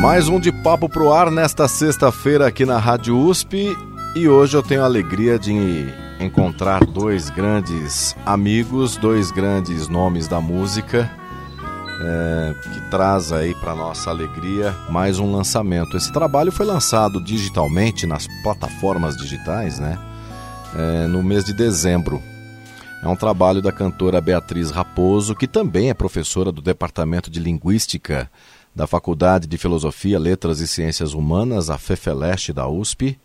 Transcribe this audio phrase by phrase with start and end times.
[0.00, 3.76] Mais um de papo pro ar nesta sexta-feira aqui na Rádio USP
[4.16, 10.40] e hoje eu tenho a alegria de encontrar dois grandes amigos, dois grandes nomes da
[10.40, 11.10] música.
[12.02, 15.98] É, que traz aí para nossa alegria mais um lançamento.
[15.98, 19.98] Esse trabalho foi lançado digitalmente nas plataformas digitais, né?
[20.74, 22.22] É, no mês de dezembro.
[23.02, 28.30] É um trabalho da cantora Beatriz Raposo, que também é professora do Departamento de Linguística
[28.74, 33.18] da Faculdade de Filosofia, Letras e Ciências Humanas, a FEFELESTE da USP.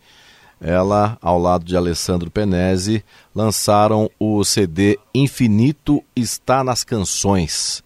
[0.60, 7.82] Ela, ao lado de Alessandro Penese, lançaram o CD Infinito Está nas Canções,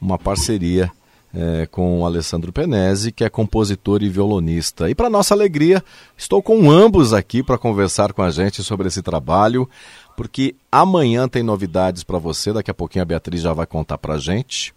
[0.00, 0.90] uma parceria
[1.32, 4.90] é, com Alessandro Penese, que é compositor e violonista.
[4.90, 5.82] E para nossa alegria,
[6.16, 9.68] estou com ambos aqui para conversar com a gente sobre esse trabalho,
[10.16, 14.14] porque amanhã tem novidades para você, daqui a pouquinho a Beatriz já vai contar para
[14.14, 14.74] a gente,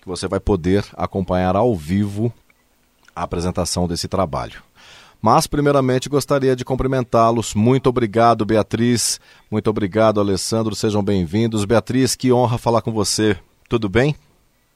[0.00, 2.32] que você vai poder acompanhar ao vivo
[3.14, 4.62] a apresentação desse trabalho.
[5.22, 7.54] Mas, primeiramente, gostaria de cumprimentá-los.
[7.54, 9.20] Muito obrigado, Beatriz.
[9.50, 10.74] Muito obrigado, Alessandro.
[10.74, 11.66] Sejam bem-vindos.
[11.66, 13.36] Beatriz, que honra falar com você.
[13.68, 14.16] Tudo bem?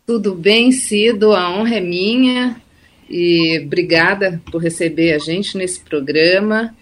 [0.06, 2.60] Tudo bem, Cido, a honra é minha
[3.08, 6.74] e obrigada por receber a gente nesse programa.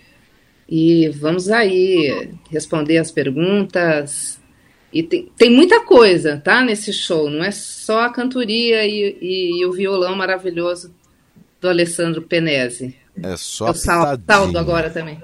[0.69, 4.41] E vamos aí responder as perguntas.
[4.93, 9.61] E tem, tem muita coisa, tá, nesse show, não é só a cantoria e, e,
[9.61, 10.95] e o violão maravilhoso
[11.61, 12.95] do Alessandro Penese.
[13.23, 15.23] É só Eu saldo agora também.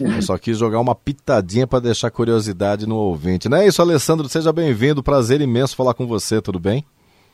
[0.00, 3.48] Eu só quis jogar uma pitadinha para deixar curiosidade no ouvinte.
[3.48, 4.28] Não é isso, Alessandro?
[4.28, 5.02] Seja bem-vindo.
[5.02, 6.84] Prazer imenso falar com você, tudo bem?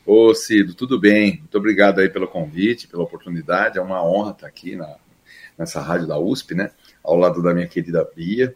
[0.05, 1.37] Ô Cido, tudo bem?
[1.39, 3.77] Muito obrigado aí pelo convite, pela oportunidade.
[3.77, 4.95] É uma honra estar aqui na,
[5.57, 6.71] nessa rádio da USP, né?
[7.03, 8.55] Ao lado da minha querida Bia.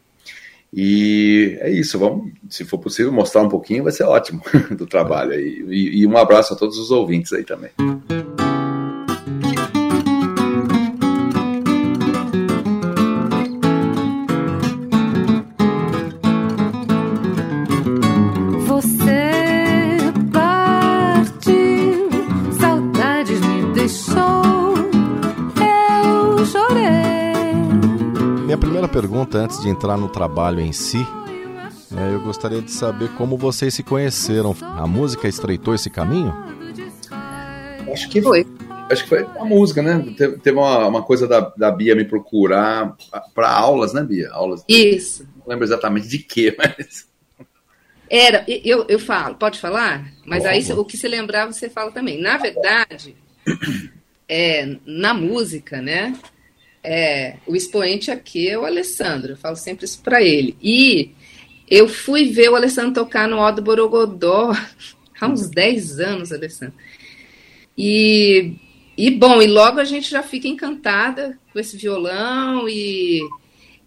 [0.78, 4.42] E é isso, vamos, se for possível, mostrar um pouquinho, vai ser ótimo
[4.78, 5.34] do trabalho.
[5.34, 7.72] E, e um abraço a todos os ouvintes aí também.
[29.36, 31.06] Pergunta antes de entrar no trabalho em si.
[31.96, 34.56] É, eu gostaria de saber como vocês se conheceram.
[34.62, 36.34] A música estreitou esse caminho?
[37.92, 38.48] Acho que foi.
[38.90, 40.14] Acho que foi a música, né?
[40.18, 42.96] Teve, teve uma, uma, coisa da, da Bia me procurar
[43.34, 44.30] para aulas, né, Bia?
[44.32, 44.64] Aulas.
[44.68, 45.28] Isso.
[45.38, 47.08] Não lembro exatamente de quê, mas.
[48.10, 50.12] Era, eu, eu falo, pode falar?
[50.26, 52.22] Mas aí o que se lembrar você fala também.
[52.22, 53.16] Na verdade,
[54.30, 56.14] é, na música, né?
[56.88, 60.56] É, o expoente aqui é o Alessandro, eu falo sempre isso para ele.
[60.62, 61.12] E
[61.68, 64.52] eu fui ver o Alessandro tocar no Odo Borogodó
[65.20, 66.76] há uns 10 anos, Alessandro.
[67.76, 68.54] E,
[68.96, 73.22] e bom, e logo a gente já fica encantada com esse violão e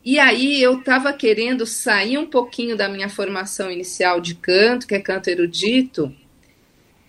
[0.04, 4.94] e aí eu estava querendo sair um pouquinho da minha formação inicial de canto, que
[4.94, 6.14] é canto erudito,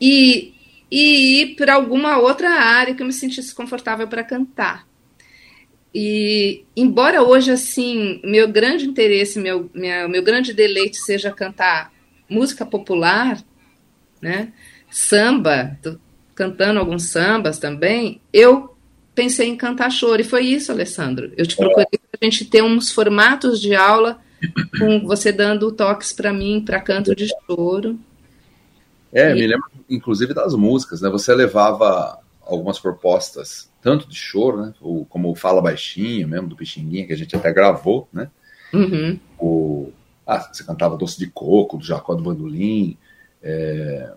[0.02, 0.54] e,
[0.92, 4.89] e ir para alguma outra área que eu me sentisse confortável para cantar.
[5.94, 11.92] E, embora hoje, assim, meu grande interesse, meu, minha, meu grande deleite seja cantar
[12.30, 13.44] música popular,
[14.22, 14.54] né?
[14.92, 15.98] Samba, tô
[16.36, 18.76] cantando alguns sambas também, eu
[19.16, 20.22] pensei em cantar choro.
[20.22, 21.32] E foi isso, Alessandro.
[21.36, 24.20] Eu te procurei para a gente ter uns formatos de aula
[24.78, 28.00] com você dando toques para mim, para canto de choro.
[29.12, 29.34] É, e...
[29.34, 31.10] me lembro, inclusive, das músicas, né?
[31.10, 34.74] Você levava algumas propostas tanto de choro, né?
[34.81, 38.30] O, como Fala Baixinho mesmo, do Pixinguinha, que a gente até gravou, né?
[38.74, 39.20] Uhum.
[39.38, 39.92] O,
[40.26, 42.98] ah, você cantava Doce de Coco, do Jacó do Bandolim.
[43.42, 44.12] É,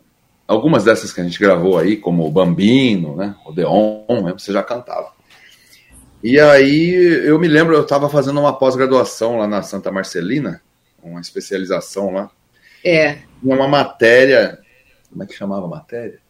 [0.47, 3.35] algumas dessas que a gente gravou aí, como o Bambino, né?
[3.47, 5.13] O Deon, mesmo, você já cantava.
[6.23, 6.93] E aí
[7.27, 10.61] eu me lembro, eu estava fazendo uma pós-graduação lá na Santa Marcelina,
[11.03, 12.31] uma especialização lá.
[12.85, 13.19] É.
[13.43, 14.59] Uma matéria,
[15.11, 16.21] como é que chamava a matéria?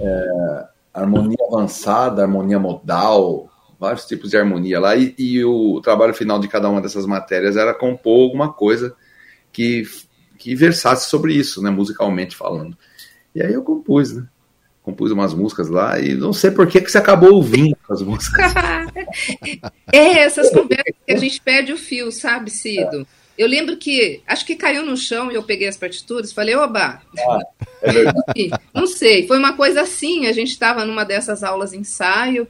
[0.00, 6.38] É, harmonia avançada, harmonia modal, vários tipos de harmonia lá, e, e, o trabalho final
[6.38, 8.94] de cada uma dessas matérias era compor alguma coisa
[9.52, 9.84] que,
[10.38, 12.76] que versasse sobre isso, né, musicalmente falando.
[13.34, 14.26] E aí eu compus, né?
[14.82, 18.52] compus umas músicas lá e não sei por que, que você acabou ouvindo as músicas.
[19.92, 23.06] é, essas conversas que a gente perde o fio, sabe, Cido?
[23.40, 27.00] Eu lembro que, acho que caiu no chão e eu peguei as partituras, falei, oba!
[27.18, 27.40] Ah,
[27.80, 28.50] é verdade.
[28.74, 32.46] não sei, foi uma coisa assim, a gente estava numa dessas aulas ensaio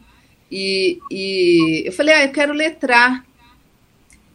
[0.50, 3.24] e, e eu falei, ah, eu quero letrar.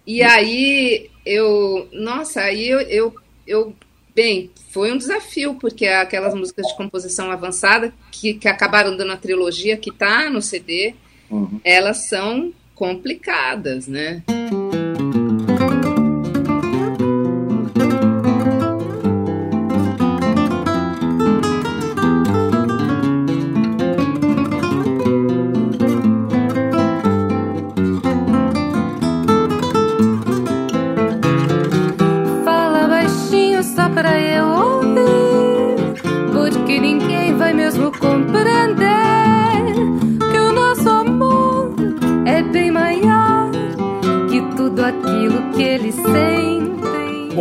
[0.07, 3.16] E aí eu, nossa, aí eu, eu,
[3.46, 3.75] eu
[4.16, 9.18] bem, foi um desafio, porque aquelas músicas de composição avançada que, que acabaram dando a
[9.18, 10.96] trilogia que está no CD,
[11.30, 11.60] uhum.
[11.66, 14.24] elas são complicadas, né?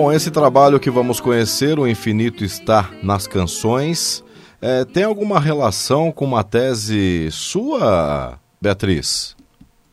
[0.04, 4.22] Bom, esse trabalho que vamos conhecer, O Infinito Está nas Canções,
[4.60, 9.34] é, tem alguma relação com uma tese sua, Beatriz?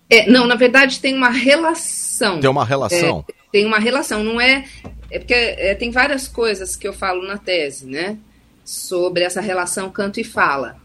[0.10, 2.42] É, não, na verdade tem uma relação.
[2.42, 3.24] Tem uma relação?
[3.26, 4.66] É, tem uma relação, não é.
[5.10, 8.18] É porque é, tem várias coisas que eu falo na tese, né?
[8.66, 10.76] Sobre essa relação canto e fala.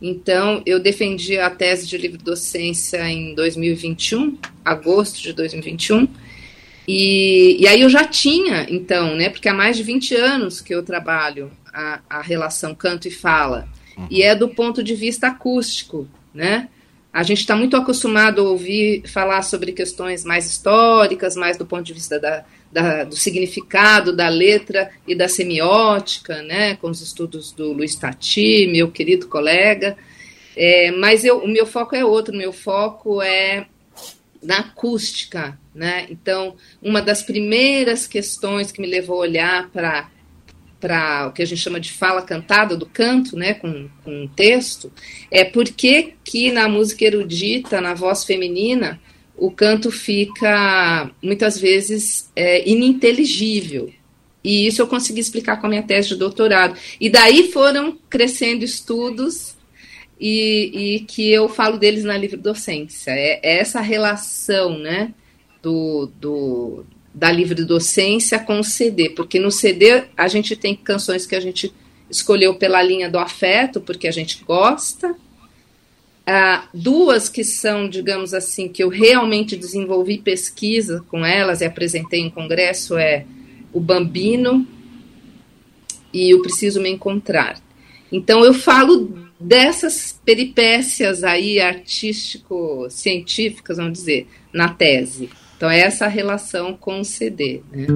[0.00, 6.06] Então, eu defendi a tese de livre docência em 2021, agosto de 2021
[6.86, 10.74] e, e aí eu já tinha, então, né, porque há mais de 20 anos que
[10.74, 14.06] eu trabalho a, a relação canto e fala, uhum.
[14.10, 16.68] e é do ponto de vista acústico, né?
[17.12, 21.82] A gente está muito acostumado a ouvir falar sobre questões mais históricas, mais do ponto
[21.82, 22.42] de vista da,
[22.72, 28.66] da, do significado da letra e da semiótica, né, com os estudos do Luiz Tati,
[28.66, 29.94] meu querido colega.
[30.56, 33.66] É, mas eu, o meu foco é outro, o meu foco é
[34.42, 36.06] na acústica, né?
[36.10, 40.10] Então, uma das primeiras questões que me levou a olhar para
[40.78, 44.26] para o que a gente chama de fala cantada do canto, né, com, com um
[44.26, 44.92] texto,
[45.30, 49.00] é por que que na música erudita, na voz feminina,
[49.36, 53.92] o canto fica muitas vezes é, ininteligível.
[54.42, 56.76] E isso eu consegui explicar com a minha tese de doutorado.
[57.00, 59.54] E daí foram crescendo estudos
[60.18, 63.12] e, e que eu falo deles na livre docência.
[63.12, 65.14] É, é essa relação, né,
[65.62, 71.24] do, do, da livre docência com o CD, porque no CD a gente tem canções
[71.24, 71.72] que a gente
[72.10, 75.14] escolheu pela linha do afeto, porque a gente gosta.
[76.26, 82.20] Ah, duas que são, digamos assim, que eu realmente desenvolvi pesquisa com elas e apresentei
[82.20, 83.24] em congresso é
[83.72, 84.66] o Bambino
[86.12, 87.60] e o Preciso Me Encontrar.
[88.12, 95.30] Então eu falo dessas peripécias aí artístico-científicas, vamos dizer, na tese.
[95.62, 97.62] Então, é essa relação com o CD.
[97.70, 97.86] Né?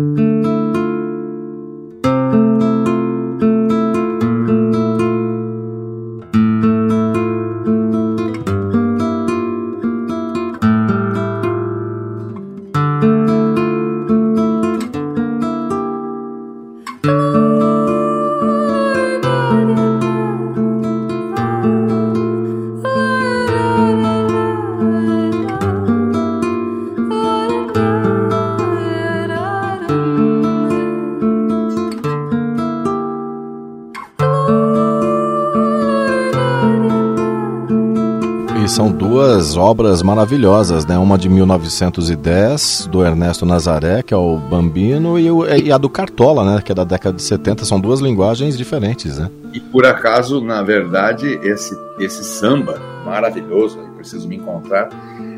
[39.57, 40.97] Obras maravilhosas, né?
[40.99, 45.89] Uma de 1910, do Ernesto Nazaré, que é o Bambino, e, o, e, a do
[45.89, 46.63] Cartola, né?
[46.63, 47.65] Que é da década de 70.
[47.65, 49.31] São duas linguagens diferentes, né?
[49.53, 54.89] E por acaso, na verdade, esse, esse samba maravilhoso, preciso me encontrar,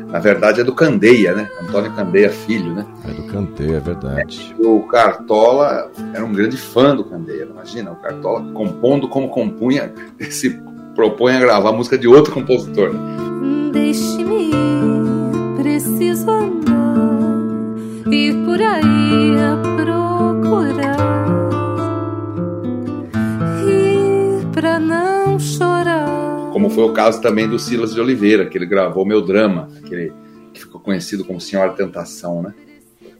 [0.07, 1.49] na verdade é do Candeia, né?
[1.61, 2.85] Antônio Candeia Filho, né?
[3.07, 4.55] É do Candeia, é verdade.
[4.59, 9.93] É, o Cartola era um grande fã do Candeia, imagina, o Cartola compondo como compunha,
[10.29, 10.59] se
[10.99, 12.93] propõe a gravar música de outro compositor.
[12.93, 12.99] Né?
[13.71, 16.97] Deixe-me ir, preciso andar
[18.11, 20.97] e por aí a procurar
[23.65, 26.49] ir pra não chorar.
[26.51, 30.11] Como foi o caso também do Silas de Oliveira, que ele gravou Meu Drama, aquele
[30.53, 32.53] que ficou conhecido como Senhora Tentação, né?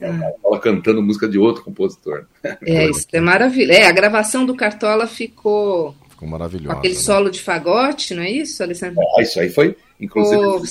[0.01, 2.25] Ela cantando música de outro compositor.
[2.65, 3.71] É, isso é maravilha.
[3.71, 5.95] É, a gravação do Cartola ficou.
[6.19, 6.77] Ficou maravilhosa.
[6.77, 6.99] aquele né?
[6.99, 9.01] solo de fagote, não é isso, Alessandro?
[9.17, 10.61] É, isso aí foi Inclusive, oh,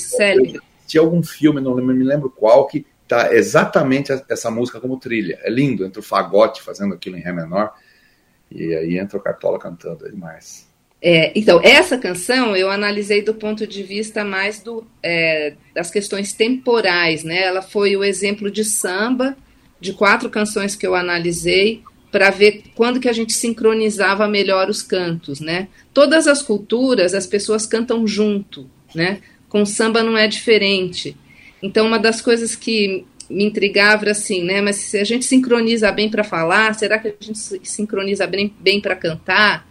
[0.86, 5.38] tinha algum filme, não me lembro qual, que tá exatamente essa música como trilha.
[5.42, 7.74] É lindo, entre o fagote fazendo aquilo em Ré menor,
[8.50, 10.66] e aí entra o Cartola cantando, é demais.
[11.00, 16.32] É, então, essa canção eu analisei do ponto de vista mais do, é, das questões
[16.32, 17.42] temporais, né?
[17.42, 19.36] Ela foi o exemplo de samba,
[19.78, 24.82] de quatro canções que eu analisei, para ver quando que a gente sincronizava melhor os
[24.82, 25.68] cantos, né?
[25.92, 29.20] Todas as culturas, as pessoas cantam junto, né?
[29.48, 31.16] Com samba não é diferente.
[31.62, 34.60] Então, uma das coisas que me intrigava era assim, né?
[34.60, 37.38] Mas se a gente sincroniza bem para falar, será que a gente
[37.68, 39.68] sincroniza bem, bem para cantar?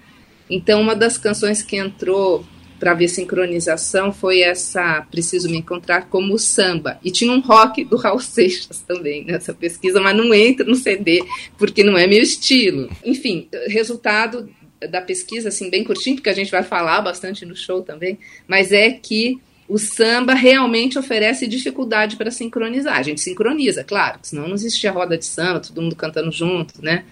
[0.50, 2.46] Então, uma das canções que entrou
[2.80, 7.00] para ver sincronização foi essa Preciso Me Encontrar como samba.
[7.04, 11.24] E tinha um rock do Raul Seixas também nessa pesquisa, mas não entra no CD,
[11.58, 12.90] porque não é meu estilo.
[13.04, 14.50] Enfim, resultado
[14.92, 18.72] da pesquisa, assim, bem curtinho, porque a gente vai falar bastante no show também, mas
[18.72, 22.98] é que o samba realmente oferece dificuldade para sincronizar.
[22.98, 27.04] A gente sincroniza, claro, senão não existia roda de samba, todo mundo cantando junto, né?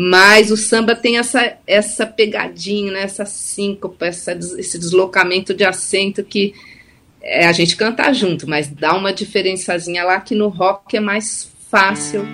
[0.00, 3.02] Mas o samba tem essa, essa pegadinha, né?
[3.02, 6.54] essa síncopa, essa, esse deslocamento de acento que
[7.20, 11.50] é a gente canta junto, mas dá uma diferençazinha lá que no rock é mais
[11.68, 12.24] fácil.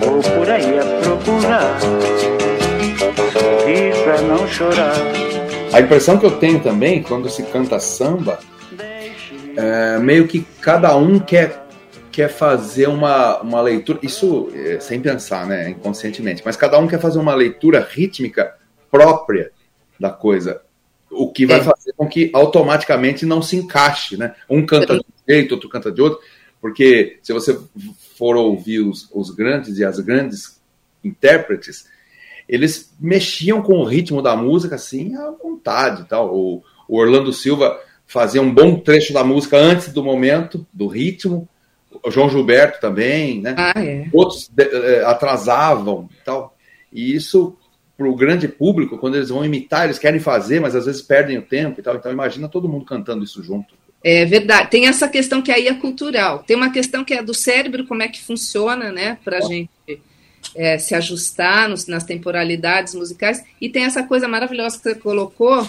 [0.00, 1.80] Vou por aí a procurar,
[3.32, 4.94] sorrir pra não chorar.
[5.72, 8.38] A impressão que eu tenho também, quando se canta samba,
[9.56, 11.66] é meio que cada um quer,
[12.12, 17.00] quer fazer uma, uma leitura, isso é, sem pensar, né, inconscientemente, mas cada um quer
[17.00, 18.54] fazer uma leitura rítmica
[18.90, 19.50] própria
[19.98, 20.62] da coisa,
[21.10, 24.34] o que vai fazer com que automaticamente não se encaixe, né?
[24.48, 26.20] Um canta de um jeito, outro canta de outro,
[26.68, 27.58] porque se você
[28.16, 30.60] for ouvir os, os grandes e as grandes
[31.02, 31.88] intérpretes,
[32.46, 36.04] eles mexiam com o ritmo da música assim à vontade.
[36.06, 36.34] Tal.
[36.34, 41.48] O, o Orlando Silva fazia um bom trecho da música antes do momento, do ritmo.
[42.04, 43.54] O João Gilberto também, né?
[43.56, 44.06] Ah, é.
[44.12, 46.54] Outros eh, atrasavam tal.
[46.92, 47.56] E isso
[47.96, 51.38] para o grande público, quando eles vão imitar, eles querem fazer, mas às vezes perdem
[51.38, 51.96] o tempo e tal.
[51.96, 53.74] Então imagina todo mundo cantando isso junto.
[54.02, 54.70] É verdade.
[54.70, 56.40] Tem essa questão que aí é cultural.
[56.40, 59.70] Tem uma questão que é do cérebro, como é que funciona, né, para a gente
[60.54, 63.42] é, se ajustar nos, nas temporalidades musicais.
[63.60, 65.66] E tem essa coisa maravilhosa que você colocou,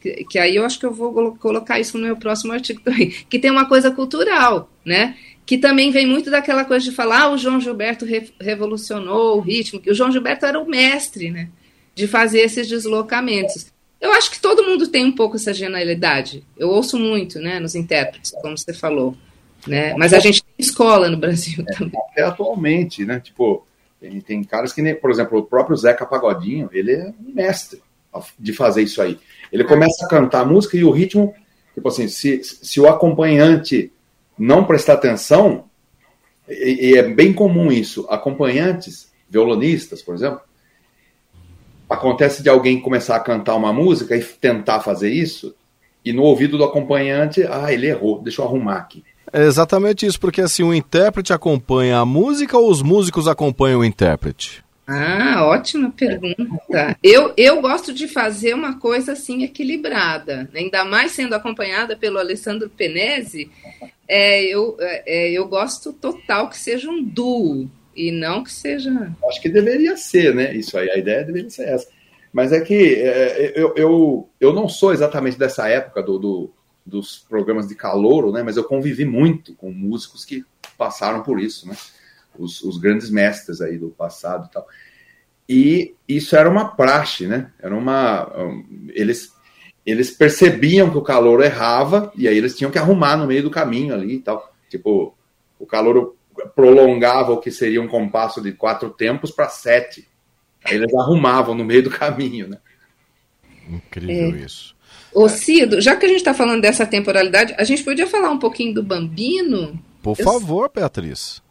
[0.00, 3.10] que, que, aí eu acho que eu vou colocar isso no meu próximo artigo também,
[3.28, 5.16] que tem uma coisa cultural, né?
[5.46, 9.40] Que também vem muito daquela coisa de falar, ah, o João Gilberto re, revolucionou o
[9.40, 11.48] ritmo, que o João Gilberto era o mestre, né?
[11.94, 13.66] De fazer esses deslocamentos.
[14.00, 16.44] Eu acho que todo mundo tem um pouco essa genialidade.
[16.56, 19.16] Eu ouço muito, né, nos intérpretes, como você falou.
[19.66, 19.94] Né?
[19.96, 22.00] Mas a gente tem escola no Brasil é, também.
[22.12, 23.18] Até atualmente, né?
[23.18, 23.66] Tipo,
[24.00, 27.82] tem, tem caras que, por exemplo, o próprio Zeca Pagodinho, ele é um mestre
[28.38, 29.18] de fazer isso aí.
[29.52, 31.34] Ele começa a cantar a música e o ritmo,
[31.74, 33.92] tipo assim, se, se o acompanhante
[34.38, 35.64] não prestar atenção,
[36.48, 40.40] e, e é bem comum isso, acompanhantes, violonistas, por exemplo,
[41.88, 45.54] acontece de alguém começar a cantar uma música e tentar fazer isso,
[46.04, 49.04] e no ouvido do acompanhante, ah, ele errou, deixa eu arrumar aqui.
[49.32, 53.84] É exatamente isso, porque assim, o intérprete acompanha a música ou os músicos acompanham o
[53.84, 54.64] intérprete?
[54.86, 56.96] Ah, ótima pergunta.
[57.02, 60.60] Eu, eu gosto de fazer uma coisa assim equilibrada, né?
[60.60, 63.50] ainda mais sendo acompanhada pelo Alessandro Penese,
[64.08, 69.12] é, eu, é, eu gosto total que seja um duo, e não que seja.
[69.28, 70.54] Acho que deveria ser, né?
[70.54, 71.88] Isso aí, a ideia deveria ser essa.
[72.32, 76.54] Mas é que é, eu, eu, eu não sou exatamente dessa época do, do,
[76.86, 78.44] dos programas de calouro, né?
[78.44, 80.44] Mas eu convivi muito com músicos que
[80.76, 81.76] passaram por isso, né?
[82.38, 84.66] Os, os grandes mestres aí do passado e tal.
[85.48, 87.50] E isso era uma praxe, né?
[87.58, 88.30] Era uma.
[88.90, 89.32] Eles,
[89.84, 93.50] eles percebiam que o calor errava e aí eles tinham que arrumar no meio do
[93.50, 94.54] caminho ali e tal.
[94.68, 95.16] Tipo,
[95.58, 96.14] o calor
[96.54, 100.08] prolongava o que seria um compasso de quatro tempos para sete.
[100.64, 102.58] Aí eles arrumavam no meio do caminho, né?
[103.68, 104.44] Incrível é.
[104.44, 104.76] isso.
[105.12, 108.38] Ô Cido, já que a gente está falando dessa temporalidade, a gente podia falar um
[108.38, 109.78] pouquinho do Bambino?
[110.02, 111.42] Por favor, Beatriz.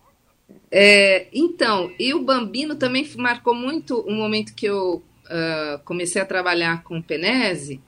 [0.71, 6.25] É, então, e o Bambino também marcou muito o momento que eu uh, comecei a
[6.25, 7.79] trabalhar com o Penese,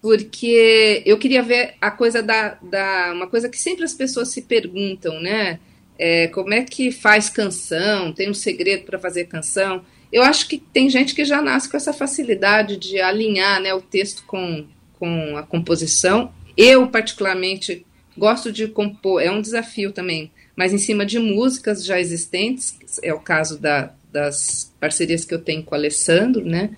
[0.00, 4.42] porque eu queria ver a coisa da, da uma coisa que sempre as pessoas se
[4.42, 5.58] perguntam, né?
[5.98, 8.12] É, como é que faz canção?
[8.12, 9.84] Tem um segredo para fazer canção?
[10.12, 13.80] Eu acho que tem gente que já nasce com essa facilidade de alinhar né, o
[13.80, 14.66] texto com,
[14.98, 16.32] com a composição.
[16.56, 17.84] Eu, particularmente,
[18.16, 23.12] gosto de compor, é um desafio também, mas em cima de músicas já existentes, é
[23.12, 26.70] o caso da, das parcerias que eu tenho com o Alessandro, né?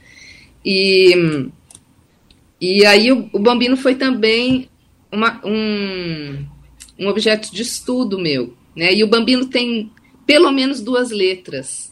[0.64, 1.48] E,
[2.60, 4.68] e aí o, o Bambino foi também
[5.12, 6.44] uma, um,
[6.98, 8.92] um objeto de estudo meu, né?
[8.92, 9.90] E o Bambino tem
[10.26, 11.90] pelo menos duas letras.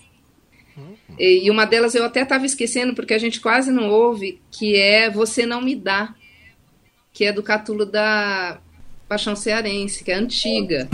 [1.18, 5.08] E, uma delas eu até estava esquecendo, porque a gente quase não ouve, que é
[5.08, 6.14] Você Não Me Dá,
[7.12, 8.60] que é do Catulo da
[9.08, 10.88] Paixão Cearense, que é antiga.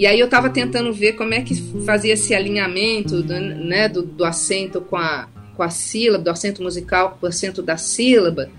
[0.00, 1.54] E aí eu estava tentando ver como é que
[1.84, 6.62] fazia esse alinhamento do, né, do, do, acento com a, com a sílaba, do acento
[6.62, 8.50] musical com o acento da sílaba.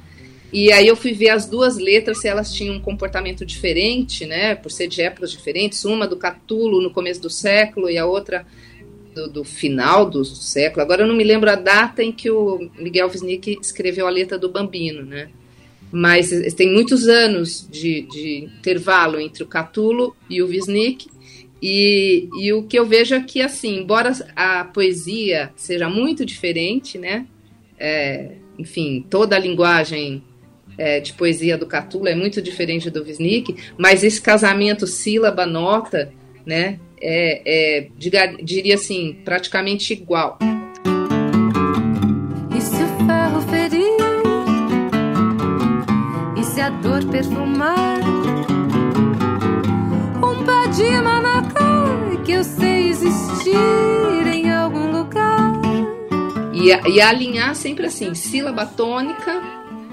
[0.54, 4.54] E aí eu fui ver as duas letras, se elas tinham um comportamento diferente, né,
[4.54, 8.46] por ser de épocas diferentes, uma do Catulo no começo do século e a outra
[9.16, 10.84] do, do, final do século.
[10.84, 14.38] Agora eu não me lembro a data em que o Miguel Wisnik escreveu a letra
[14.38, 15.30] do Bambino, né?
[15.92, 21.10] Mas tem muitos anos de, de intervalo entre o Catulo e o Wisnik,
[21.62, 26.98] e, e o que eu vejo é que, assim, embora a poesia seja muito diferente,
[26.98, 27.28] né?
[27.78, 30.24] É, enfim, toda a linguagem
[30.78, 36.12] é, de poesia do Catulo é muito diferente do Wisnik, mas esse casamento sílaba-nota,
[36.46, 36.80] né?
[37.00, 40.40] É, é diga, diria assim, praticamente igual.
[42.56, 44.02] E se o ferro ferir?
[46.38, 48.00] E se a dor perfumar?
[50.24, 51.31] Um pé de sei
[53.54, 55.52] em algum lugar.
[56.54, 59.42] E, e alinhar sempre assim, sílaba tônica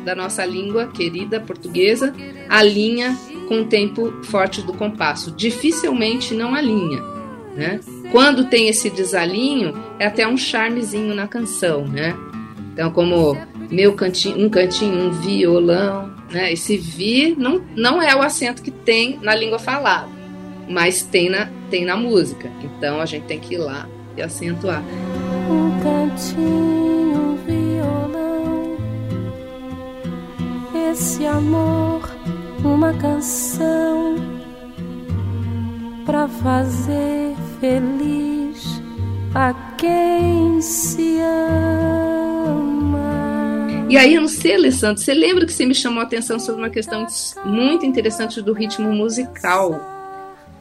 [0.05, 2.15] da nossa língua querida portuguesa,
[2.49, 3.17] alinha
[3.47, 5.31] com o tempo forte do compasso.
[5.31, 7.03] Dificilmente não alinha,
[7.55, 7.81] né?
[8.11, 12.17] Quando tem esse desalinho, é até um charmezinho na canção, né?
[12.73, 13.37] Então, como
[13.71, 16.53] meu cantinho, um cantinho, um violão, né?
[16.53, 20.18] Esse vi não, não é o acento que tem na língua falada
[20.69, 22.51] mas tem na, tem na música.
[22.63, 24.83] Então a gente tem que ir lá e acentuar.
[25.49, 28.77] Um cantinho, um violão,
[30.91, 32.09] esse amor,
[32.65, 34.17] uma canção
[36.05, 38.83] para fazer feliz
[39.35, 41.79] a quem se ama.
[43.91, 46.61] E aí, eu não sei, Alessandro, você lembra que você me chamou a atenção sobre
[46.61, 47.07] uma questão
[47.45, 49.98] muito interessante do ritmo musical?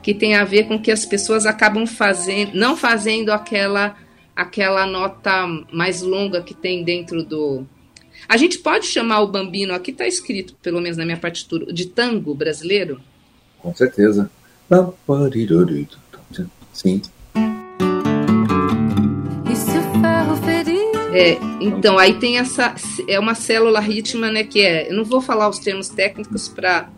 [0.08, 3.98] Que tem a ver com que as pessoas acabam fazendo, não fazendo aquela
[4.34, 7.66] aquela nota mais longa que tem dentro do.
[8.26, 11.88] A gente pode chamar o bambino, aqui está escrito, pelo menos na minha partitura, de
[11.88, 13.02] tango brasileiro?
[13.60, 14.32] Com certeza.
[16.72, 17.02] Sim.
[21.14, 22.74] É, então, aí tem essa.
[23.10, 24.46] É uma célula rítmica, né?
[24.46, 24.90] Que é.
[24.90, 26.90] Eu não vou falar os termos técnicos para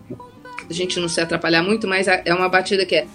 [0.70, 3.08] a gente não se atrapalhar muito, mas é uma batida que é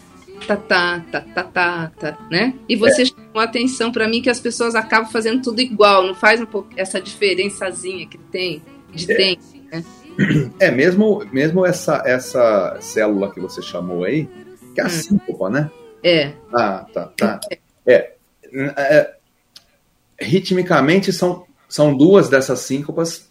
[0.46, 2.54] tá tá tá tá tá, tá né?
[2.68, 3.06] E você é.
[3.06, 6.68] chamou atenção para mim que as pessoas acabam fazendo tudo igual, não faz um pouco
[6.76, 8.62] essa diferençazinha que tem
[8.92, 9.16] de é.
[9.16, 9.84] tempo, né?
[10.60, 14.28] É, mesmo, mesmo essa, essa célula que você chamou aí,
[14.72, 14.90] que é a hum.
[14.90, 15.70] síncopa, né?
[16.04, 16.32] É.
[16.52, 17.40] Ah, tá, tá.
[17.84, 18.14] É.
[18.56, 19.14] é.
[20.20, 23.28] ritmicamente são, são duas dessas síncopas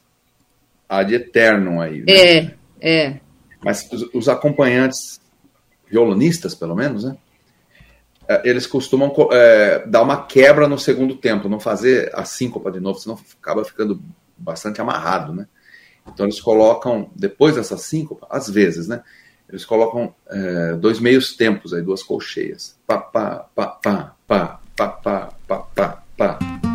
[0.89, 1.99] ad eternum aí.
[2.01, 2.05] Né?
[2.09, 3.19] É, é.
[3.63, 5.21] Mas os, acompanhantes,
[5.89, 7.17] violonistas pelo menos, né?
[8.27, 12.79] É, eles costumam é, dar uma quebra no segundo tempo, não fazer a síncopa de
[12.79, 14.01] novo, senão acaba ficando
[14.37, 15.47] bastante amarrado, né?
[16.07, 19.03] Então eles colocam, depois dessa síncopa, às vezes, né?
[19.47, 22.77] Eles colocam é, dois meios tempos aí, duas colcheias.
[22.87, 26.72] Pá, pá, pá, pá, pá, pá, pá, pá, pá, pá.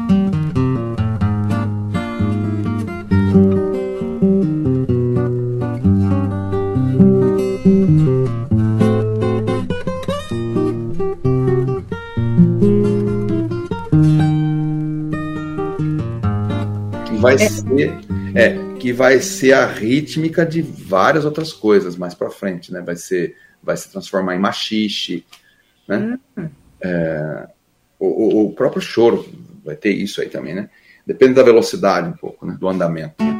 [17.20, 17.38] Vai é.
[17.38, 17.98] ser
[18.35, 22.81] é, que vai ser a rítmica de várias outras coisas mais para frente, né?
[22.81, 25.24] Vai ser vai se transformar em machixe,
[25.87, 26.18] né?
[26.81, 27.48] É,
[27.98, 29.28] o, o próprio choro
[29.64, 30.70] vai ter isso aí também, né?
[31.07, 32.57] Depende da velocidade um pouco, né?
[32.59, 33.22] Do andamento.
[33.22, 33.35] Né?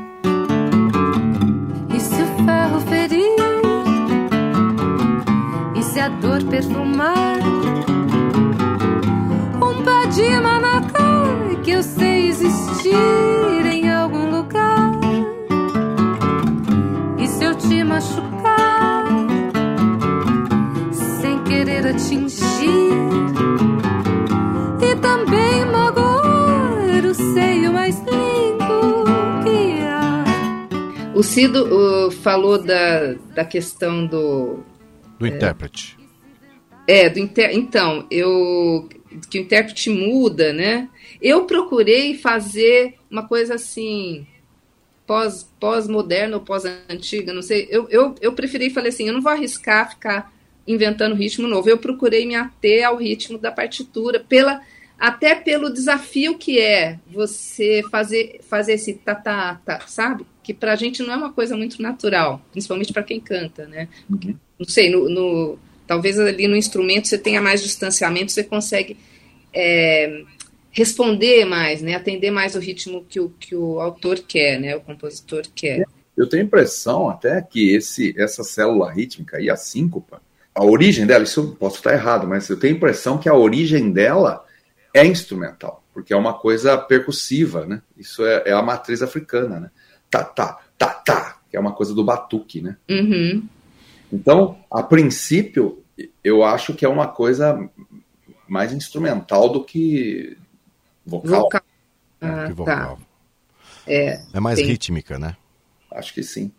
[1.95, 3.37] E se o ferro ferir?
[5.77, 7.38] E se a dor perfumar?
[31.29, 34.61] Cido uh, falou da, da questão do.
[35.19, 35.95] Do intérprete.
[36.87, 37.51] É, do inter...
[37.53, 38.89] então, eu.
[39.31, 40.89] Que o intérprete muda, né?
[41.21, 44.27] Eu procurei fazer uma coisa assim.
[45.07, 47.69] Pós, pós-moderna ou pós-antiga, não sei.
[47.71, 50.33] Eu, eu, eu preferi, falei assim, eu não vou arriscar ficar
[50.67, 51.69] inventando ritmo novo.
[51.69, 54.63] Eu procurei me ater ao ritmo da partitura, pela,
[54.99, 60.27] até pelo desafio que é você fazer, fazer esse tá, tá, tá, sabe?
[60.43, 63.89] Que pra gente não é uma coisa muito natural, principalmente para quem canta, né?
[64.59, 68.97] Não sei, no, no- talvez ali no instrumento você tenha mais distanciamento, você consegue
[69.55, 70.23] é,
[70.71, 71.95] responder mais, né?
[71.95, 74.77] Atender mais o ritmo que o, que o autor quer, né?
[74.77, 75.85] O compositor quer.
[76.17, 80.21] Eu tenho a impressão até que esse, essa célula rítmica e a síncopa,
[80.53, 83.35] a origem dela, isso eu posso estar errado, mas eu tenho a impressão que a
[83.35, 84.45] origem dela
[84.95, 87.83] é instrumental, porque é uma coisa percussiva, né?
[87.97, 89.71] Isso é, é a matriz africana, né?
[90.11, 92.77] Tá, tá, tá, tá, que é uma coisa do batuque, né?
[92.89, 93.47] Uhum.
[94.13, 95.83] Então, a princípio,
[96.25, 97.69] eu acho que é uma coisa
[98.49, 100.37] mais instrumental do que
[101.05, 101.43] vocal.
[101.43, 101.61] Vocal.
[102.21, 102.55] É, Ah, que tá.
[102.55, 102.99] vocal.
[103.87, 104.21] É.
[104.33, 104.65] É mais Sim.
[104.67, 105.37] rítmica, né?
[105.93, 106.53] Acho que sim.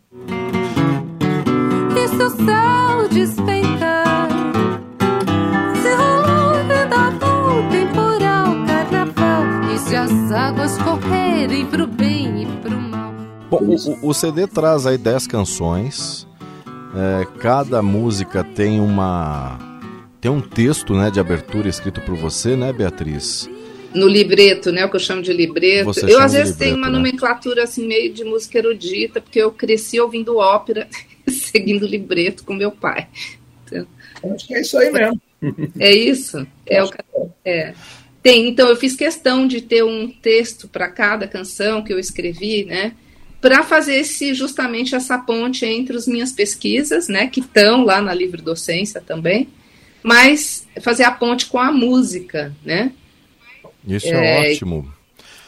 [1.96, 3.89] E se o céu despencar?
[10.10, 13.14] As águas correrem pro bem e pro mal?
[13.50, 16.26] Bom, o, o- o CD traz aí 10 canções.
[16.94, 19.58] É, cada música tem uma.
[20.20, 23.48] Tem um texto né, de abertura escrito por você, né, Beatriz?
[23.94, 24.84] No libreto, né?
[24.84, 25.86] O que eu chamo de libreto.
[25.86, 26.98] Você eu, às vezes, tenho libreto, uma né?
[26.98, 30.88] nomenclatura assim, meio de música erudita, porque eu cresci ouvindo ópera,
[31.26, 33.08] seguindo libreto com meu pai.
[34.34, 35.20] Acho que é isso aí mesmo.
[35.78, 36.46] É isso?
[36.66, 36.90] É, o,
[37.44, 37.72] é.
[38.22, 42.64] Tem, então eu fiz questão de ter um texto para cada canção que eu escrevi,
[42.64, 42.92] né?
[43.40, 47.26] Para fazer esse, justamente essa ponte entre as minhas pesquisas, né?
[47.28, 49.48] Que estão lá na livre docência também,
[50.02, 52.92] mas fazer a ponte com a música, né?
[53.86, 54.92] Isso é, É, ótimo.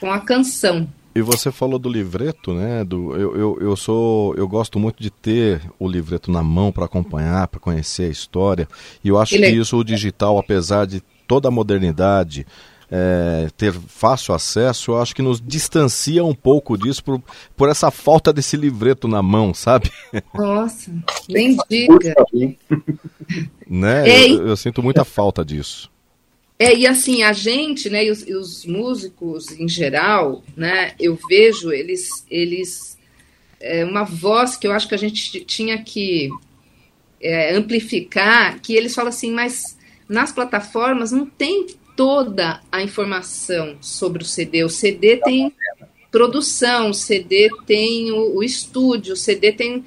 [0.00, 0.88] Com a canção.
[1.14, 2.82] E você falou do livreto, né?
[2.84, 6.86] Do, eu, eu, eu sou, eu gosto muito de ter o livreto na mão para
[6.86, 8.66] acompanhar, para conhecer a história.
[9.04, 12.46] E eu acho Que que isso, o digital, apesar de toda a modernidade,
[12.94, 17.22] é, ter fácil acesso, eu acho que nos distancia um pouco disso por,
[17.56, 19.90] por essa falta desse livreto na mão, sabe?
[20.34, 20.92] Nossa,
[21.26, 22.14] nem diga.
[23.66, 24.08] né?
[24.08, 25.90] É, Eu, eu sinto muita falta disso.
[26.58, 31.18] É, e assim, a gente, né, e os, e os músicos em geral, né, eu
[31.28, 32.98] vejo eles, eles,
[33.58, 36.30] é uma voz que eu acho que a gente tinha que
[37.20, 39.76] é, amplificar, que eles falam assim, mas
[40.12, 44.62] nas plataformas não tem toda a informação sobre o CD.
[44.64, 45.52] O CD tem
[46.10, 49.84] produção, o CD tem o, o estúdio, o CD tem,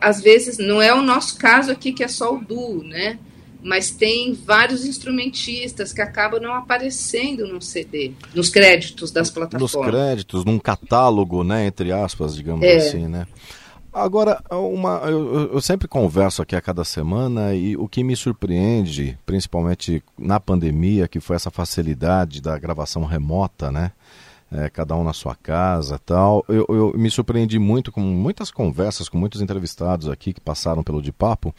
[0.00, 3.18] às vezes, não é o nosso caso aqui que é só o duo, né?
[3.62, 9.90] Mas tem vários instrumentistas que acabam não aparecendo no CD, nos créditos das Nos plataformas.
[9.90, 11.66] créditos, num catálogo, né?
[11.66, 12.76] Entre aspas, digamos É.
[12.76, 13.26] assim, né?
[13.94, 19.16] Agora, uma, eu, eu- sempre converso aqui a cada semana e o que me surpreende,
[19.24, 23.92] principalmente na pandemia, que foi essa facilidade da gravação remota, né?
[24.50, 26.44] É, cada um na sua casa tal.
[26.48, 31.00] Eu, eu me surpreendi muito com muitas conversas com muitos entrevistados aqui que passaram pelo
[31.02, 31.54] De Papo,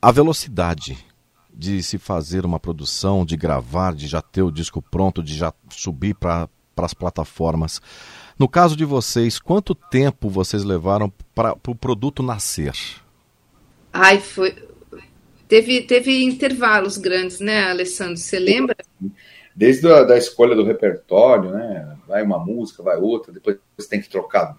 [0.00, 0.98] a velocidade
[1.54, 5.52] de se fazer uma produção, de gravar, de já ter o disco pronto, de já
[5.70, 7.80] subir para as plataformas.
[8.38, 12.72] No caso de vocês, quanto tempo vocês levaram para o pro produto nascer?
[13.92, 14.54] Ai, foi.
[15.48, 18.16] Teve, teve intervalos grandes, né, Alessandro?
[18.16, 18.76] Você lembra?
[19.56, 21.96] Desde a da escolha do repertório, né?
[22.06, 24.56] Vai uma música, vai outra, depois você tem que trocar,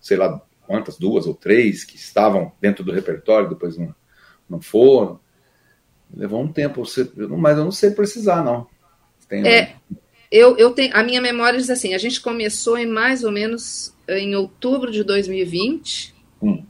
[0.00, 3.94] sei lá quantas, duas ou três que estavam dentro do repertório, depois não,
[4.48, 5.18] não foram.
[6.12, 8.66] Levou um tempo, você- eu não- mas eu não sei precisar, não.
[9.26, 9.76] Tem, É,
[10.32, 13.94] eu, eu tenho, a minha memória diz assim, a gente começou em mais ou menos
[14.08, 16.64] em outubro de 2020 Hum.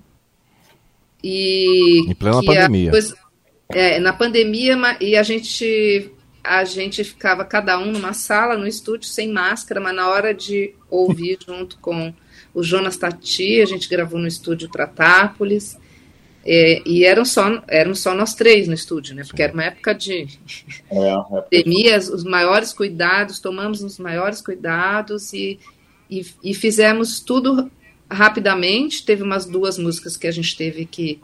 [1.22, 2.90] e Em plena pandemia.
[2.90, 3.16] coisa-
[3.74, 6.10] É, na pandemia, e a gente
[6.44, 10.74] a gente ficava cada um numa sala, no estúdio, sem máscara, mas na hora de
[10.90, 12.12] ouvir junto com
[12.52, 15.78] o Jonas Tati, a gente gravou no estúdio Tratápolis,
[16.44, 19.22] é, e eram só, eram só nós três no estúdio, né?
[19.24, 20.26] Porque era uma época de
[20.90, 21.16] é,
[21.50, 25.58] pandemia, os maiores cuidados, tomamos os maiores cuidados e,
[26.10, 27.70] e, e fizemos tudo
[28.10, 29.04] rapidamente.
[29.04, 31.20] Teve umas duas músicas que a gente teve que,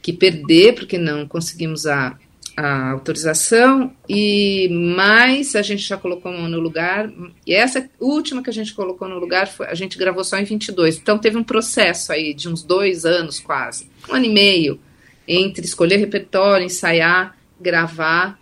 [0.00, 2.16] que perder, porque não conseguimos a,
[2.56, 7.10] a autorização, e mais a gente já colocou no lugar,
[7.46, 10.44] e essa última que a gente colocou no lugar, foi, a gente gravou só em
[10.44, 14.80] 22, então teve um processo aí de uns dois anos quase, um ano e meio,
[15.26, 18.38] entre escolher repertório, ensaiar, gravar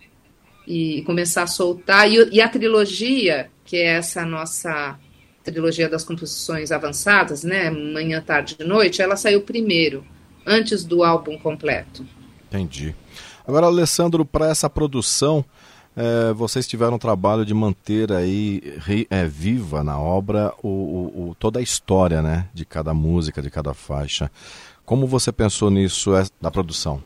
[0.67, 4.99] e começar a soltar, e, e a trilogia, que é essa nossa
[5.43, 10.05] trilogia das composições avançadas, né, manhã, tarde e noite, ela saiu primeiro,
[10.45, 12.05] antes do álbum completo.
[12.47, 12.93] Entendi.
[13.47, 15.43] Agora, Alessandro, para essa produção,
[15.95, 21.35] é, vocês tiveram o trabalho de manter aí é, viva na obra o, o, o,
[21.35, 24.31] toda a história né, de cada música, de cada faixa.
[24.85, 27.03] Como você pensou nisso é, da produção?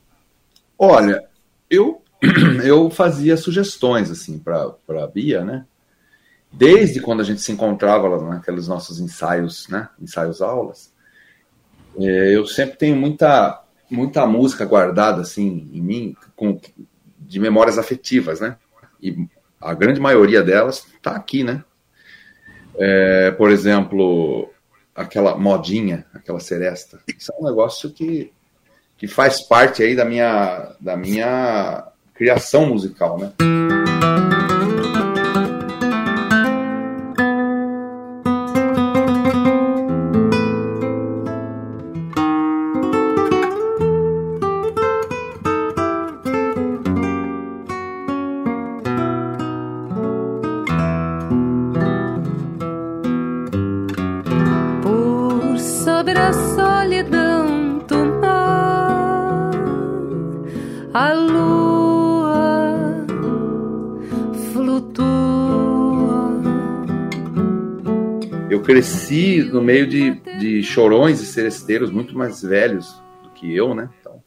[0.77, 1.23] Olha,
[1.69, 2.01] eu,
[2.63, 5.65] eu fazia sugestões assim para a Bia, né?
[6.51, 9.89] Desde quando a gente se encontrava lá naqueles nossos ensaios, né?
[9.99, 10.93] Ensaios aulas.
[11.97, 16.59] É, eu sempre tenho muita muita música guardada assim em mim com,
[17.19, 18.57] de memórias afetivas, né?
[19.01, 19.27] E
[19.61, 21.63] a grande maioria delas está aqui, né?
[22.77, 24.49] É, por exemplo,
[24.93, 26.99] aquela modinha, aquela seresta.
[27.07, 28.31] Isso é um negócio que,
[28.97, 33.31] que faz parte aí da minha, da minha criação musical, né?
[68.75, 73.89] Cresci no meio de, de chorões e seresteiros muito mais velhos do que eu, né?
[74.01, 74.21] Então,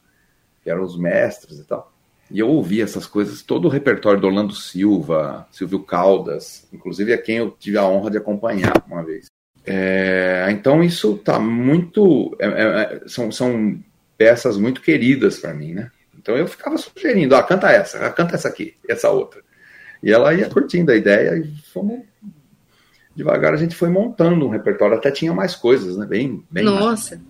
[0.62, 1.92] que eram os mestres e tal.
[2.30, 7.18] E eu ouvi essas coisas, todo o repertório do Orlando Silva, Silvio Caldas, inclusive é
[7.18, 9.26] quem eu tive a honra de acompanhar uma vez.
[9.66, 12.34] É, então isso tá muito.
[12.38, 13.78] É, é, é são, são
[14.16, 15.90] peças muito queridas para mim, né?
[16.18, 19.42] Então eu ficava sugerindo, ah, canta essa, canta essa aqui, essa outra.
[20.02, 22.00] E ela ia curtindo a ideia e fomos
[23.18, 26.06] devagar a gente foi montando um repertório, até tinha mais coisas, né?
[26.06, 27.26] Bem, bem Nossa, mais.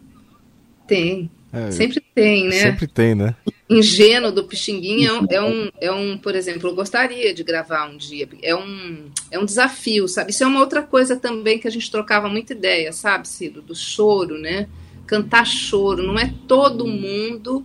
[0.87, 1.31] tem.
[1.51, 2.61] É, sempre tem, né?
[2.61, 3.35] Sempre tem, né?
[3.71, 7.89] Ingênuo do Pixinguinha é um, é um, é um, por exemplo, eu gostaria de gravar
[7.89, 8.29] um dia.
[8.43, 10.31] É um, é um desafio, sabe?
[10.31, 13.63] Isso é uma outra coisa também que a gente trocava muita ideia, sabe, Ciro?
[13.63, 14.69] Do choro, né?
[15.07, 16.03] Cantar choro.
[16.03, 17.65] Não é todo mundo.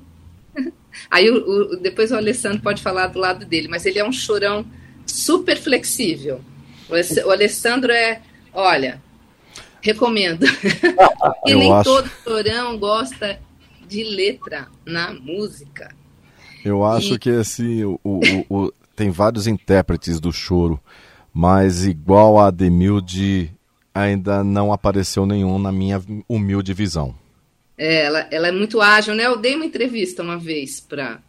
[1.12, 4.14] Aí o, o, depois o Alessandro pode falar do lado dele, mas ele é um
[4.14, 4.66] chorão
[5.06, 6.40] super flexível.
[7.26, 8.22] O Alessandro é,
[8.54, 9.02] olha,
[9.82, 10.46] recomendo.
[11.46, 11.84] e nem acho...
[11.84, 13.40] todo chorão gosta
[13.88, 15.94] de letra na música.
[16.64, 17.20] Eu acho e...
[17.20, 20.80] que assim, o, o, o, tem vários intérpretes do choro,
[21.34, 23.52] mas igual a Demilde
[23.94, 27.16] ainda não apareceu nenhum na minha humilde visão.
[27.78, 29.26] É, ela, ela é muito ágil, né?
[29.26, 31.20] Eu dei uma entrevista uma vez para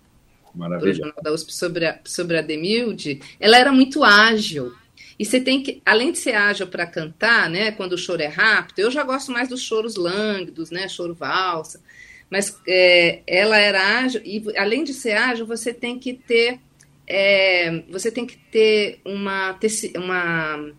[0.54, 3.20] o Jornal da USP sobre a, sobre a Demilde.
[3.40, 4.72] Ela era muito ágil.
[5.18, 8.26] E você tem que, além de ser ágil para cantar, né, quando o choro é
[8.26, 11.80] rápido, eu já gosto mais dos choros lânguidos, né, choro valsa,
[12.28, 16.58] mas é, ela era ágil, e além de ser ágil, você tem que ter,
[17.06, 19.56] é, você tem que ter uma,
[19.96, 20.72] uma,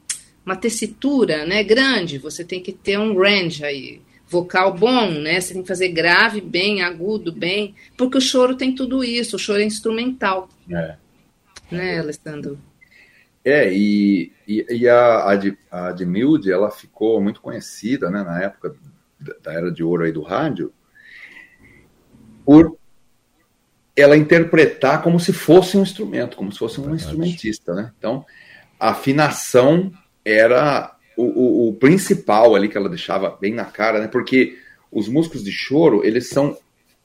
[0.45, 5.53] uma tessitura, né, grande, você tem que ter um range aí, vocal bom, né, você
[5.53, 9.61] tem que fazer grave bem, agudo bem, porque o choro tem tudo isso, o choro
[9.61, 10.49] é instrumental.
[10.69, 10.95] É.
[11.71, 12.59] Né, Alessandro?
[13.45, 15.37] É, e, e, e a,
[15.71, 18.75] a, a Milde, ela ficou muito conhecida, né, na época
[19.41, 20.73] da era de ouro aí do rádio,
[22.43, 22.75] por
[23.95, 27.93] ela interpretar como se fosse um instrumento, como se fosse um instrumentista, né?
[27.97, 28.25] Então,
[28.79, 29.91] a afinação
[30.23, 34.07] era o, o, o, principal ali que ela deixava bem na cara, né?
[34.07, 34.57] Porque
[34.91, 36.57] os músicos de choro, eles são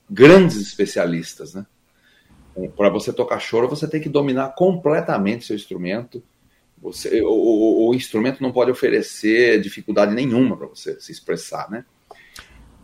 [0.08, 1.64] grandes especialistas, né?
[2.76, 6.22] Para você tocar choro, você tem que dominar completamente seu instrumento,
[6.80, 11.84] você, o, o, o instrumento não pode oferecer dificuldade nenhuma para você se expressar, né?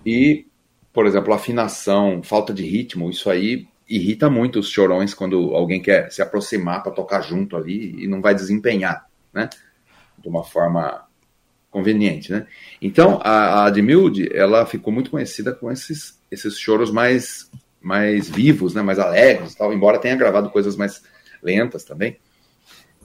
[0.04, 0.46] E,
[0.92, 6.10] por exemplo, afinação, falta de ritmo, isso aí irrita muito os chorões quando alguém quer
[6.10, 9.48] se aproximar para tocar junto ali e não vai desempenhar, né?
[10.18, 11.06] De uma forma
[11.70, 12.46] conveniente, né?
[12.80, 18.74] Então, a, a Admilde, ela ficou muito conhecida com esses, esses choros mais, mais vivos,
[18.74, 18.82] né?
[18.82, 21.02] Mais alegres tal, embora tenha gravado coisas mais
[21.42, 22.18] lentas também.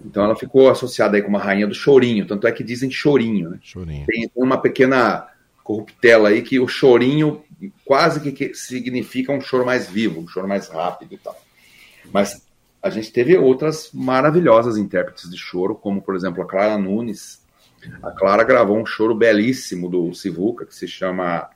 [0.06, 3.50] Então ela ficou associada aí com uma rainha do chorinho, tanto é que dizem chorinho,
[3.50, 3.60] né?
[3.62, 4.06] Chorinho.
[4.06, 5.28] Tem uma pequena
[5.64, 7.44] corruptela aí que o chorinho
[7.86, 11.40] quase que significa um choro mais vivo, um choro mais rápido e tal.
[12.12, 12.46] Mas
[12.82, 17.42] a gente teve outras maravilhosas intérpretes de choro, como por exemplo a Clara Nunes.
[18.02, 21.50] A Clara gravou um choro belíssimo do Sivuca, que se chama.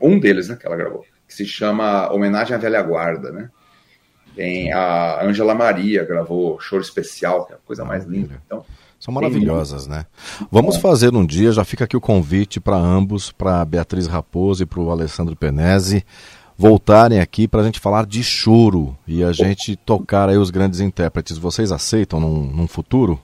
[0.00, 3.50] Um deles, né, que ela gravou, que se chama Homenagem à Velha Guarda, né?
[4.38, 8.40] Tem a Ângela Maria, gravou Choro Especial, que é a coisa mais linda.
[8.46, 8.64] Então,
[8.96, 10.06] São maravilhosas, né?
[10.48, 14.66] Vamos fazer um dia, já fica aqui o convite para ambos, para Beatriz Raposo e
[14.66, 16.06] para o Alessandro Penese,
[16.56, 20.78] voltarem aqui para a gente falar de choro e a gente tocar aí os grandes
[20.78, 21.36] intérpretes.
[21.36, 23.20] Vocês aceitam num, num futuro?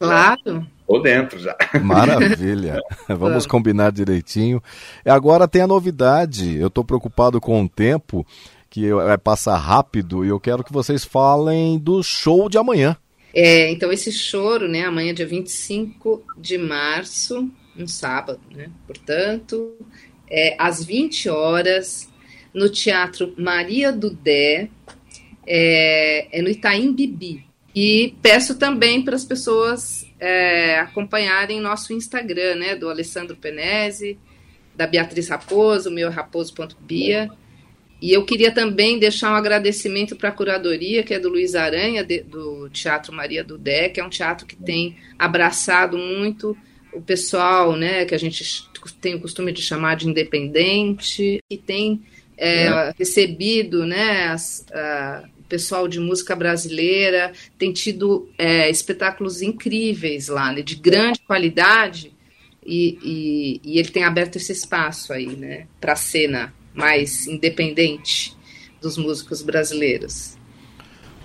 [0.00, 0.66] Claro.
[0.88, 1.54] Tô dentro já.
[1.82, 2.80] Maravilha.
[3.06, 4.60] Vamos combinar direitinho.
[5.06, 6.56] E agora tem a novidade.
[6.56, 8.26] Eu estou preocupado com o tempo,
[8.70, 12.96] que vai passar rápido, e eu quero que vocês falem do show de amanhã.
[13.34, 18.70] É, então, esse choro, né, amanhã, dia 25 de março, um sábado, né?
[18.86, 19.76] Portanto,
[20.30, 22.08] é, às 20 horas,
[22.52, 24.68] no Teatro Maria Dudé,
[25.46, 27.46] é, é no Itaim Bibi.
[27.74, 34.18] E peço também para as pessoas é, acompanharem nosso Instagram, né, do Alessandro Penese,
[34.74, 37.30] da Beatriz Raposo, meu raposo.bia.
[38.00, 42.04] E eu queria também deixar um agradecimento para a curadoria, que é do Luiz Aranha,
[42.04, 46.56] de, do Teatro Maria Dudé, que é um teatro que tem abraçado muito
[46.92, 48.68] o pessoal, né, que a gente
[49.00, 52.02] tem o costume de chamar de independente, e tem
[52.36, 52.94] é, é.
[52.96, 60.52] recebido, né, as, a, o pessoal de música brasileira, tem tido é, espetáculos incríveis lá,
[60.52, 62.12] né, de grande qualidade,
[62.64, 68.36] e, e, e ele tem aberto esse espaço aí, né, para a cena mais independente
[68.80, 70.38] dos músicos brasileiros.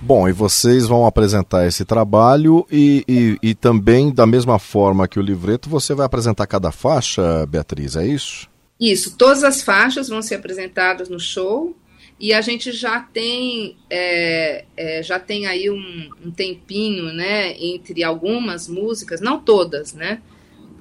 [0.02, 5.18] Bom, e vocês vão apresentar esse trabalho e, e, e, também, da mesma forma que
[5.18, 8.50] o livreto, você vai apresentar cada faixa, Beatriz, é isso?
[8.78, 11.74] Isso, todas as faixas vão ser apresentadas no show
[12.20, 18.04] e a gente já tem, é, é, já tem aí um, um tempinho, né, entre
[18.04, 20.22] algumas músicas, não todas, né,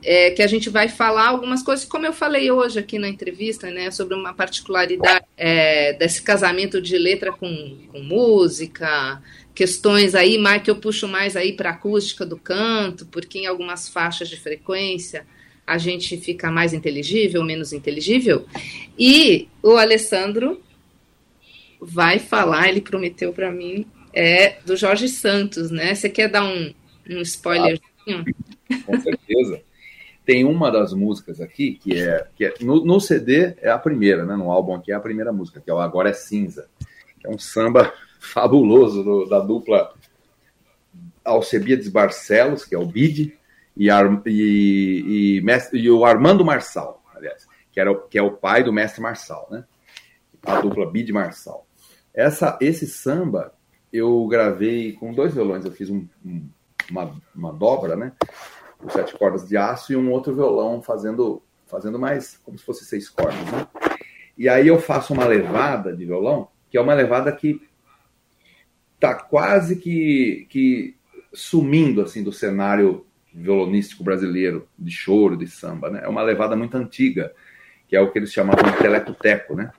[0.03, 3.71] é, que a gente vai falar algumas coisas, como eu falei hoje aqui na entrevista,
[3.71, 9.23] né, sobre uma particularidade é, desse casamento de letra com, com música,
[9.55, 13.89] questões aí, mais que eu puxo mais aí para acústica do canto, porque em algumas
[13.89, 15.27] faixas de frequência
[15.67, 18.45] a gente fica mais inteligível, menos inteligível.
[18.99, 20.61] E o Alessandro
[21.81, 25.95] vai falar, ele prometeu para mim, é do Jorge Santos, né?
[25.95, 26.75] Você quer dar um,
[27.09, 28.25] um spoilerzinho?
[28.85, 29.63] Com certeza.
[30.25, 34.25] Tem uma das músicas aqui que é, que é no, no, CD é a primeira,
[34.25, 34.37] né?
[34.37, 36.69] No álbum aqui é a primeira música, que é o Agora é Cinza,
[37.19, 39.93] que é um samba fabuloso do, da dupla
[41.25, 43.37] Alcebiades Barcelos, que é o Bid,
[43.77, 48.63] e, Ar, e, e, e, o Armando Marçal, aliás, que, era, que é o pai
[48.63, 49.65] do mestre Marçal, né?
[50.45, 51.67] A dupla Bid Marçal.
[52.15, 53.53] Essa, esse samba
[53.93, 56.49] eu gravei com dois violões, eu fiz um, um,
[56.91, 58.13] uma, uma dobra, né?
[58.91, 63.09] Sete cordas de aço e um outro violão fazendo, fazendo mais como se fosse seis
[63.09, 63.67] cordas, né?
[64.37, 67.61] E aí eu faço uma levada de violão, que é uma levada que
[68.99, 70.97] tá quase que, que
[71.33, 76.01] sumindo assim do cenário violonístico brasileiro de choro, de samba, né?
[76.05, 77.33] É uma levada muito antiga,
[77.89, 79.71] que é o que eles chamavam de telecoteco, né?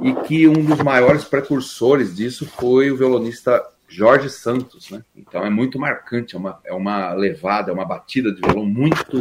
[0.00, 5.04] E que um dos maiores precursores disso foi o violonista Jorge Santos, né?
[5.14, 9.20] Então é muito marcante, é uma, é uma levada, é uma batida de violão muito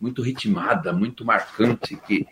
[0.00, 2.24] muito ritmada, muito marcante, que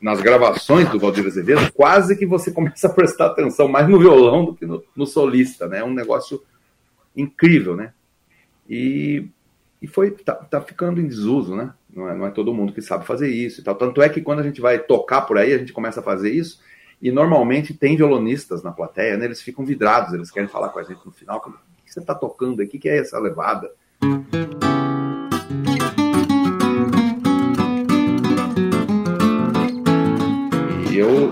[0.00, 4.44] nas gravações do Valdir Azevedo, quase que você começa a prestar atenção mais no violão
[4.44, 5.80] do que no, no solista, né?
[5.80, 6.42] É um negócio
[7.16, 7.92] incrível, né?
[8.68, 9.26] E,
[9.82, 11.72] e foi, tá, tá, ficando em desuso, né?
[11.92, 13.74] Não é, não é todo mundo que sabe fazer isso e tal.
[13.74, 16.30] Tanto é que quando a gente vai tocar por aí, a gente começa a fazer
[16.30, 16.60] isso,
[17.00, 19.24] e normalmente tem violonistas na plateia, né?
[19.24, 21.38] Eles ficam vidrados, eles querem falar com a gente no final.
[21.38, 21.52] O
[21.84, 22.76] que você está tocando aqui?
[22.76, 23.70] O que é essa levada?
[30.90, 31.30] E eu,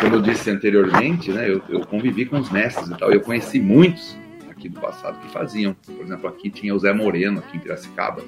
[0.00, 1.50] como eu disse anteriormente, né?
[1.50, 3.10] Eu, eu convivi com os mestres e tal.
[3.10, 4.16] Eu conheci muitos
[4.50, 5.74] aqui do passado que faziam.
[5.74, 8.22] Por exemplo, aqui tinha o Zé Moreno, aqui em Piracicaba,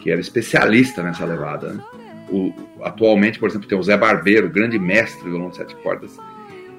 [0.00, 1.84] que era especialista nessa levada, né?
[2.30, 2.52] O,
[2.82, 6.18] atualmente, por exemplo, tem o Zé Barbeiro, grande mestre do violão de sete cordas.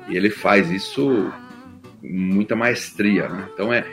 [0.07, 1.31] E ele faz isso
[2.01, 3.47] com muita maestria, né?
[3.53, 3.85] Então é,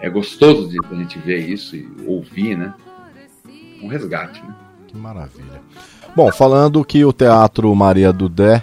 [0.00, 2.74] é gostoso de a gente ver isso e ouvir, né?
[3.82, 4.54] Um resgate, né?
[4.86, 5.60] Que maravilha.
[6.14, 8.62] Bom, falando que o Teatro Maria Dudé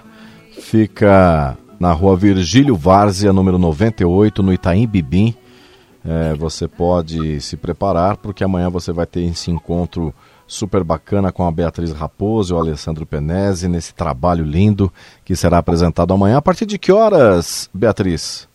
[0.60, 5.36] fica na rua Virgílio Várzea, número 98, no Itaim Bibim.
[6.06, 10.14] É, você pode se preparar, porque amanhã você vai ter esse encontro
[10.48, 14.92] super bacana com a Beatriz Raposo e o Alessandro Penese, nesse trabalho lindo
[15.24, 16.38] que será apresentado amanhã.
[16.38, 18.48] A partir de que horas, Beatriz?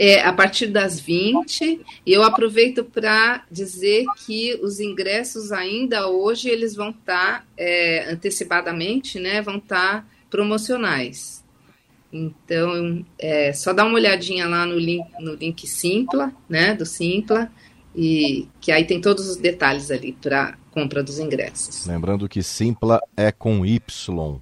[0.00, 6.48] É, a partir das 20, e eu aproveito para dizer que os ingressos ainda hoje
[6.48, 9.42] eles vão estar tá, é, antecipadamente, né?
[9.42, 11.44] Vão estar tá promocionais.
[12.12, 16.74] Então, é só dá uma olhadinha lá no link, no link Simpla, né?
[16.74, 17.50] Do Simpla,
[17.94, 21.86] e que aí tem todos os detalhes ali para compra dos ingressos.
[21.86, 24.40] Lembrando que Simpla é com Y.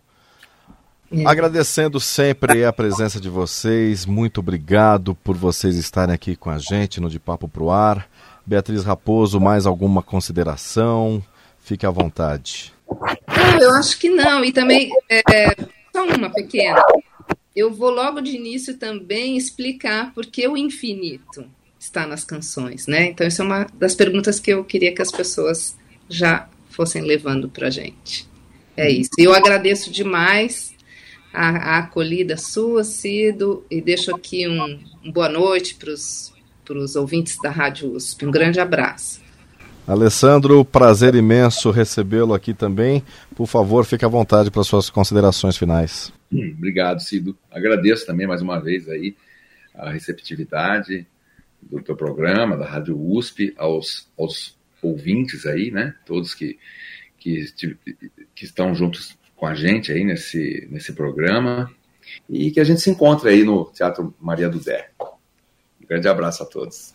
[1.11, 1.25] É.
[1.25, 7.01] Agradecendo sempre a presença de vocês, muito obrigado por vocês estarem aqui com a gente
[7.01, 8.09] no De Papo Pro Ar.
[8.45, 11.23] Beatriz Raposo, mais alguma consideração?
[11.61, 12.75] Fique à vontade.
[13.29, 15.23] Não, eu acho que não, e também, é,
[15.93, 16.83] só uma pequena.
[17.55, 21.47] Eu vou logo de início também explicar por que o infinito
[21.79, 23.07] está nas canções, né?
[23.07, 25.77] Então, isso é uma das perguntas que eu queria que as pessoas
[26.09, 28.29] já fossem levando para a gente.
[28.77, 29.11] É isso.
[29.19, 30.75] Eu agradeço demais
[31.33, 37.39] a, a acolhida sua, Cido, e deixo aqui um, um boa noite para os ouvintes
[37.43, 38.27] da Rádio USP.
[38.27, 39.25] Um grande abraço.
[39.87, 43.05] Alessandro, prazer imenso recebê-lo aqui também.
[43.37, 46.13] Por favor, fique à vontade para suas considerações finais.
[46.33, 47.37] Hum, obrigado, Cido.
[47.51, 49.15] Agradeço também mais uma vez aí
[49.73, 51.07] a receptividade
[51.63, 54.56] do teu programa, da Rádio USP, aos, aos
[54.87, 55.95] ouvintes aí, né?
[56.05, 56.59] Todos que,
[57.19, 57.47] que,
[58.35, 61.71] que estão juntos com a gente aí nesse, nesse programa
[62.29, 64.91] e que a gente se encontre aí no Teatro Maria do Dé.
[65.01, 66.95] Um grande abraço a todos.